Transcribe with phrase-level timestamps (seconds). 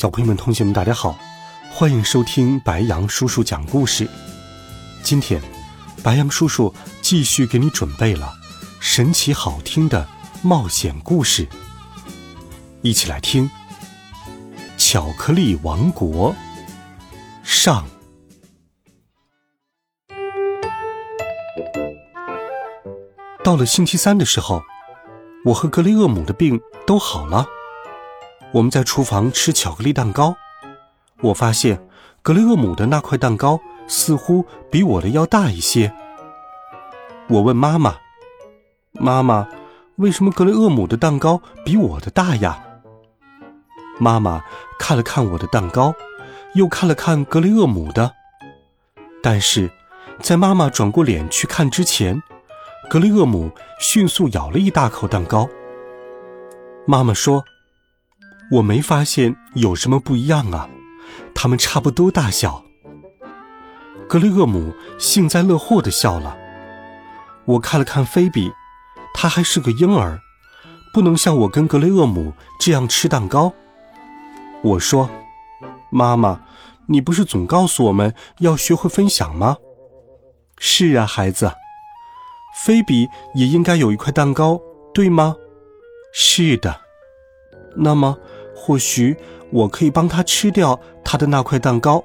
[0.00, 1.14] 小朋友们、同学们，大家好，
[1.70, 4.08] 欢迎收听白羊叔叔讲故事。
[5.02, 5.38] 今天，
[6.02, 8.32] 白羊叔叔继续给你准备了
[8.80, 10.08] 神奇好听的
[10.40, 11.46] 冒险故事，
[12.80, 13.44] 一起来听
[14.78, 16.32] 《巧克力王国》
[17.42, 17.86] 上。
[23.44, 24.62] 到了星期三的时候，
[25.44, 27.46] 我和格雷厄姆的病都好了。
[28.52, 30.34] 我们在厨房吃巧克力蛋糕，
[31.20, 31.80] 我发现
[32.20, 35.92] 格雷厄姆的那块蛋糕似乎比我的要大一些。
[37.28, 37.94] 我问妈妈
[38.90, 39.46] ：“妈妈，
[39.96, 42.60] 为什么格雷厄姆的蛋糕比我的大呀？”
[44.00, 44.42] 妈妈
[44.80, 45.94] 看了看我的蛋糕，
[46.54, 48.12] 又看了看格雷厄姆的，
[49.22, 49.70] 但是
[50.18, 52.20] 在妈妈转过脸去看之前，
[52.88, 55.48] 格雷厄姆迅速咬了一大口蛋糕。
[56.84, 57.44] 妈妈说。
[58.50, 60.68] 我没发现有什么不一样啊，
[61.34, 62.64] 他们差不多大小。
[64.08, 66.36] 格雷厄姆幸灾乐祸地笑了。
[67.44, 68.50] 我看了看菲比，
[69.14, 70.18] 他还是个婴儿，
[70.92, 73.52] 不能像我跟格雷厄姆这样吃蛋糕。
[74.62, 75.08] 我说
[75.90, 76.40] ：“妈妈，
[76.86, 79.56] 你不是总告诉我们要学会分享吗？”
[80.58, 81.52] 是啊，孩子，
[82.64, 84.60] 菲比也应该有一块蛋糕，
[84.92, 85.36] 对吗？
[86.12, 86.80] 是的。
[87.76, 88.18] 那么。
[88.62, 89.16] 或许
[89.50, 92.04] 我可以帮他吃掉他的那块蛋糕，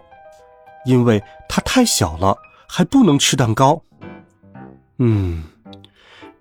[0.86, 3.84] 因为他太小了，还不能吃蛋糕。
[5.00, 5.44] 嗯，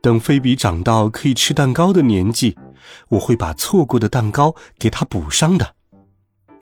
[0.00, 2.56] 等菲比长到可以吃蛋糕的年纪，
[3.08, 5.74] 我会把错过的蛋糕给他补上的。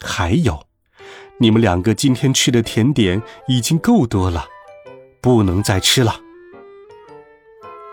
[0.01, 0.65] 还有，
[1.39, 4.47] 你们两个今天吃的甜点已经够多了，
[5.21, 6.19] 不能再吃了。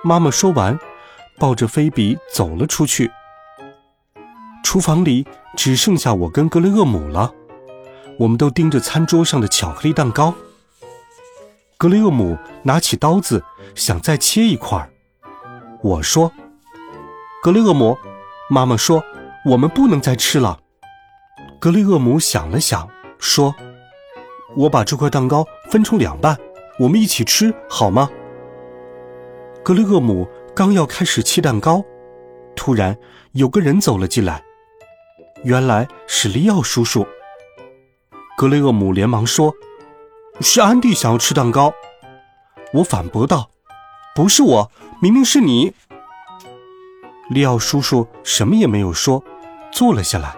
[0.06, 0.80] 妈妈说完，
[1.38, 3.12] 抱着菲比走了出去。
[4.70, 5.26] 厨房里
[5.58, 7.34] 只剩下我跟格雷厄姆了，
[8.20, 10.32] 我们都盯着餐桌上的巧克力蛋糕。
[11.76, 13.44] 格雷厄姆拿起刀子
[13.74, 14.92] 想再切一块儿，
[15.82, 16.32] 我说
[17.42, 17.98] ：“格雷厄姆，
[18.48, 19.04] 妈妈说
[19.44, 20.60] 我们不能再吃了。”
[21.60, 22.88] 格雷厄姆想了想，
[23.18, 23.56] 说
[24.56, 26.38] ：“我把这块蛋糕分成两半，
[26.78, 28.08] 我们一起吃好吗？”
[29.66, 31.84] 格雷厄姆刚要开始切蛋糕，
[32.56, 32.96] 突然
[33.32, 34.44] 有个人走了进来。
[35.44, 37.08] 原来是利奥叔叔。
[38.38, 39.54] 格雷厄姆连忙说
[40.42, 41.74] ：“是安迪想要吃蛋糕。”
[42.74, 43.50] 我反驳道
[44.16, 45.74] ：“不是我，明明是你。”
[47.30, 49.24] 利奥叔叔什么也没有说，
[49.72, 50.36] 坐了下来。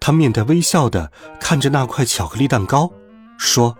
[0.00, 1.10] 他面带微笑的
[1.40, 2.90] 看着那块巧克力蛋糕，
[3.38, 3.76] 说：“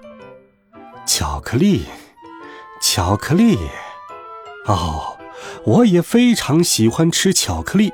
[1.07, 1.85] 巧克力，
[2.81, 3.59] 巧克力，
[4.67, 5.19] 哦，
[5.65, 7.93] 我也非常喜欢吃巧克力。”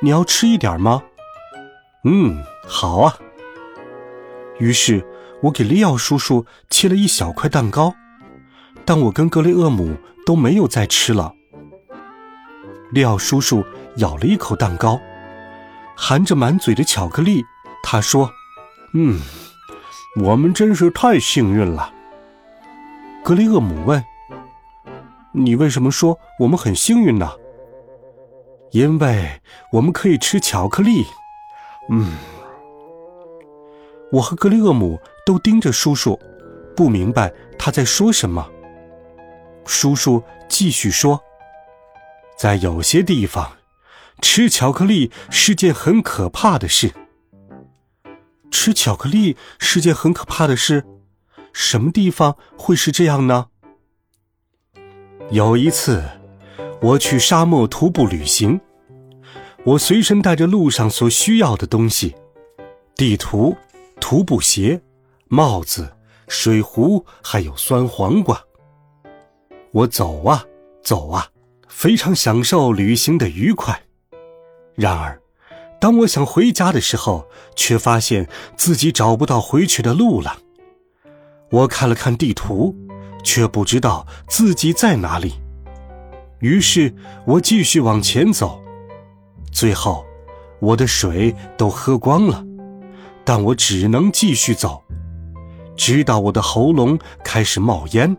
[0.00, 1.02] 你要吃一点吗？
[2.04, 3.16] 嗯，好啊。
[4.58, 5.04] 于是
[5.42, 7.94] 我给利奥叔叔切了一小块蛋糕，
[8.84, 11.32] 但我跟格雷厄姆都没有再吃了。
[12.92, 13.64] 利奥叔叔
[13.96, 15.00] 咬了一口蛋糕，
[15.96, 17.42] 含着满嘴的巧克力，
[17.82, 18.30] 他说
[18.94, 19.20] ：“嗯，
[20.20, 21.92] 我们真是太幸运了。”
[23.24, 24.04] 格雷厄姆问
[25.32, 27.32] ：“你为什么说我们很幸运呢？”
[28.76, 29.40] 因为
[29.72, 31.06] 我们可以吃巧克力，
[31.88, 32.12] 嗯，
[34.12, 36.20] 我和格雷厄姆都盯着叔叔，
[36.76, 38.46] 不明白他在说什么。
[39.64, 41.22] 叔叔继续说
[42.36, 43.56] ：“在有些地方，
[44.20, 46.92] 吃巧克力是件很可怕的事。
[48.50, 50.84] 吃巧克力是件很可怕的事，
[51.54, 53.46] 什么地方会是这样呢？”
[55.32, 56.04] 有一次。
[56.82, 58.60] 我去沙漠徒步旅行，
[59.66, 62.14] 我随身带着路上所需要的东西：
[62.94, 63.56] 地图、
[63.98, 64.80] 徒步鞋、
[65.26, 65.92] 帽子、
[66.28, 68.40] 水壶，还有酸黄瓜。
[69.72, 70.44] 我走啊
[70.84, 71.26] 走啊，
[71.66, 73.82] 非常享受旅行的愉快。
[74.76, 75.20] 然而，
[75.80, 77.26] 当我想回家的时候，
[77.56, 80.38] 却发现自己找不到回去的路了。
[81.50, 82.72] 我看了看地图，
[83.24, 85.34] 却不知道自己在哪里。
[86.38, 86.94] 于是
[87.26, 88.62] 我继续往前走，
[89.56, 90.04] 最后，
[90.60, 92.44] 我的水都喝光了，
[93.24, 94.84] 但我只能继续走，
[95.74, 98.14] 直到我的喉咙开始冒烟，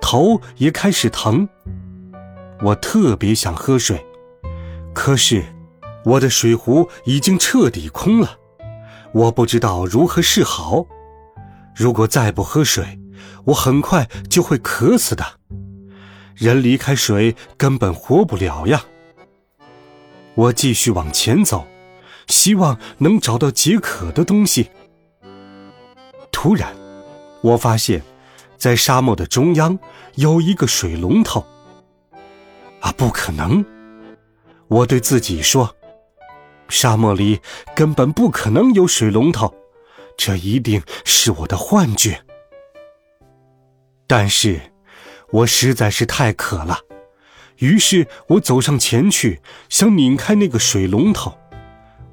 [0.00, 1.46] 头也开始疼。
[2.62, 4.02] 我特别想喝水，
[4.94, 5.44] 可是
[6.06, 8.38] 我的水壶已经彻底空了，
[9.12, 10.86] 我不知道如何是好。
[11.76, 12.98] 如果再不喝水，
[13.44, 15.22] 我很快就会渴死的。
[16.34, 18.82] 人离开水根本活不了呀。
[20.34, 21.66] 我继续往前走，
[22.28, 24.70] 希望能找到解渴的东西。
[26.30, 26.74] 突然，
[27.42, 28.02] 我发现，
[28.56, 29.78] 在沙漠的中央
[30.14, 31.44] 有一个水龙头。
[32.80, 33.64] 啊，不可能！
[34.68, 35.76] 我对自己说
[36.70, 37.40] ：“沙漠里
[37.74, 39.52] 根本不可能有水龙头，
[40.16, 42.24] 这一定是我的幻觉。”
[44.06, 44.72] 但是，
[45.30, 46.78] 我实在是太渴了，
[47.60, 51.32] 于是我走上前去，想拧开那个水龙头。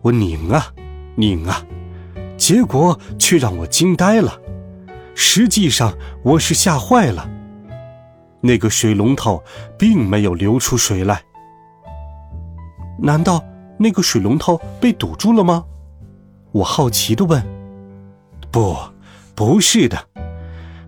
[0.02, 0.74] 我拧啊，
[1.16, 1.66] 拧啊，
[2.38, 4.40] 结果却让我惊呆了。
[5.16, 7.30] 实际上，我是吓坏了。
[8.42, 9.42] 那个水龙头
[9.80, 11.22] 并没有流出水来。
[13.00, 13.44] 难道
[13.80, 15.66] 那个水龙头被堵住了吗？
[16.52, 17.42] 我好奇的问。
[18.52, 18.78] 不，
[19.34, 20.08] 不是的，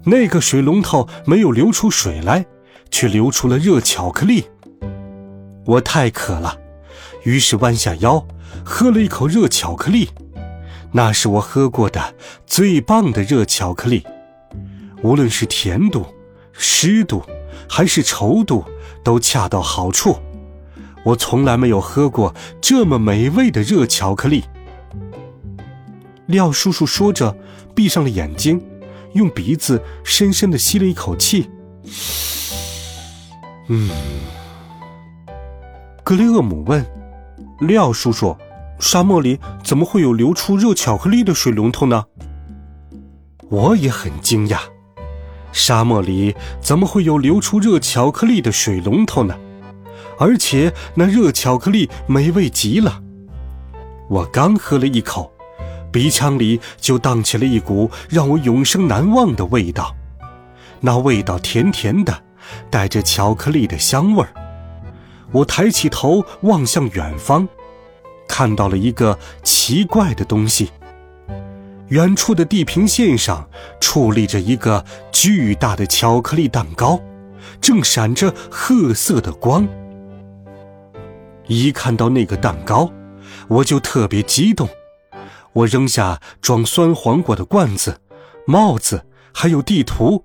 [0.03, 2.45] 那个水龙头没有流出水来，
[2.91, 4.45] 却流出了热巧克力。
[5.65, 6.57] 我太渴了，
[7.23, 8.27] 于是弯下腰
[8.63, 10.09] 喝了一口热巧克力。
[10.91, 12.15] 那是我喝过的
[12.45, 14.03] 最棒的热巧克力，
[15.01, 16.05] 无论是甜度、
[16.53, 17.23] 湿度。
[17.71, 18.65] 还是稠度
[19.03, 20.17] 都恰到好处，
[21.03, 24.43] 我从来没有喝过这么美味的热巧克力。
[26.25, 27.37] 廖叔叔说着，
[27.75, 28.59] 闭上了眼睛，
[29.13, 31.47] 用鼻子深深的吸了一口气。
[33.71, 33.89] 嗯，
[36.03, 36.83] 格雷厄姆问
[37.59, 38.35] 廖叔叔
[38.79, 42.05] ：“沙漠里怎么会有流出热巧克力的水龙头呢？”
[43.47, 44.59] 我也很惊讶。
[45.51, 49.35] 沙漠里怎么会有流出热巧克力的水龙头呢？
[50.17, 53.01] 而且那热巧克力美味极了。
[54.09, 55.31] 我刚喝了一口，
[55.91, 59.95] 鼻腔里就荡起了一股让我永生难忘的味道。
[60.81, 62.23] 那味道甜甜的，
[62.69, 64.29] 带着巧克力的香味儿。
[65.31, 67.47] 我抬起头望向远方，
[68.27, 70.71] 看到了一个奇怪的东西。
[71.89, 73.49] 远处的地平线上
[73.79, 76.99] 矗立着一个巨大的巧克力蛋糕，
[77.59, 79.67] 正闪着褐色的光。
[81.47, 82.91] 一看到那个蛋糕，
[83.47, 84.69] 我就特别激动。
[85.53, 87.99] 我扔下装酸黄瓜的罐子、
[88.45, 89.03] 帽子，
[89.33, 90.23] 还有地图，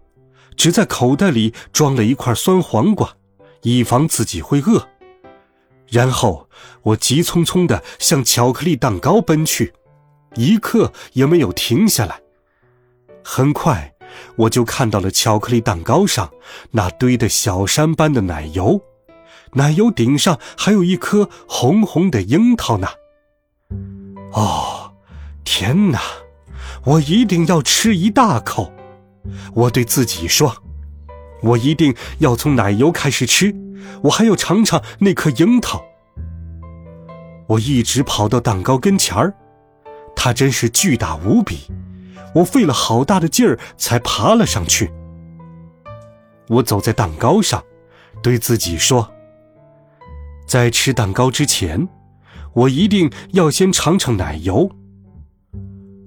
[0.57, 3.17] 只在口袋里装了一块酸黄瓜，
[3.63, 4.89] 以防自己会饿。
[5.89, 6.49] 然后
[6.83, 9.73] 我急匆匆地向巧克力蛋糕奔去。
[10.35, 12.21] 一刻也没有停下来。
[13.23, 13.95] 很快，
[14.37, 16.31] 我就看到了巧克力蛋糕上
[16.73, 18.81] 那堆的小山般的奶油，
[19.53, 22.89] 奶油顶上还有一颗红红的樱桃呢。
[24.33, 24.95] 哦，
[25.45, 26.01] 天哪！
[26.85, 28.73] 我一定要吃一大口。
[29.55, 30.57] 我对自己说
[31.43, 33.55] ：“我一定要从奶油开始吃，
[34.03, 35.85] 我还要尝尝那颗樱桃。”
[37.49, 39.35] 我一直跑到蛋糕跟前儿。
[40.17, 41.67] 它真是巨大无比，
[42.37, 44.91] 我费了好大的劲儿才爬了上去。
[46.49, 47.63] 我走在蛋糕上，
[48.23, 49.13] 对自己说
[50.47, 51.89] ：“在吃蛋糕之前，
[52.55, 54.71] 我一定要先尝尝奶油。”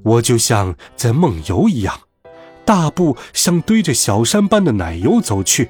[0.04, 2.00] 我就像在梦游一样，
[2.68, 5.70] 大步向堆着小山般的奶油走去。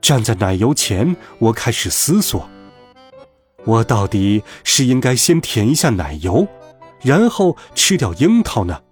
[0.00, 2.50] 站在奶油前，我开始思索：
[3.64, 6.48] 我到底是应该先舔一下奶油？
[7.02, 8.82] 然后吃掉樱桃呢，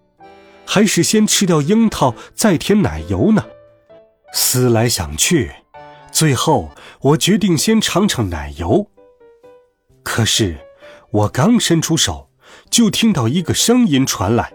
[0.65, 3.45] 还是先吃掉樱桃再舔奶油呢？
[4.33, 5.51] 思来想去，
[6.13, 6.71] 最后
[7.01, 8.89] 我决定先尝尝奶油。
[10.05, 10.57] 可是
[11.11, 12.31] 我刚伸出手，
[12.71, 14.53] 就听到一个声音传来：“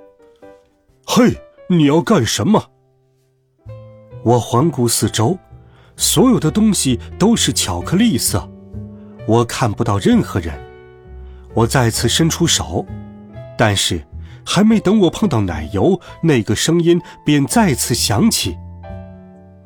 [1.05, 1.35] 嘿，
[1.77, 2.71] 你要干什么？”
[4.23, 5.37] 我环顾四周，
[5.95, 8.49] 所有的东西都是巧克力色，
[9.27, 10.53] 我看不到任何人。
[11.53, 12.85] 我再次伸出手。
[13.55, 14.03] 但是，
[14.43, 18.57] 还没等我碰到奶油，那个声音便再次响起：“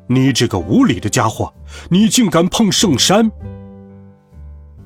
[0.08, 1.54] 你这个无礼的家伙，
[1.90, 3.32] 你竟敢碰圣山！”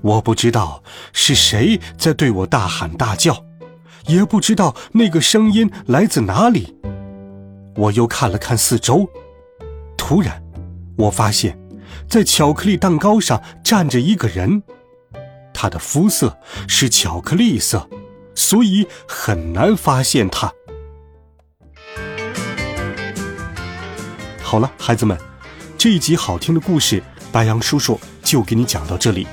[0.03, 3.45] 我不知道是谁在对我大喊大叫，
[4.07, 6.79] 也不知道那个声音来自哪里。
[7.75, 9.09] 我又看了看四周，
[9.97, 10.43] 突然，
[10.97, 11.59] 我发现，
[12.09, 14.63] 在巧克力蛋糕上站着一个人。
[15.55, 16.37] 他的肤色
[16.69, 17.89] 是巧克力色，
[18.35, 20.53] 所以很难发现他。
[24.43, 25.17] 好了，孩子们，
[25.79, 29.27] 这一集好听的故事，白羊叔叔就给你讲到这里。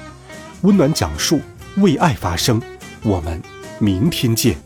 [0.61, 1.41] 温暖讲述，
[1.77, 2.61] 为爱发声，
[3.03, 3.41] 我们
[3.79, 4.57] 明天见，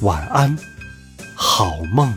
[0.00, 0.56] 晚安，
[1.34, 2.14] 好梦。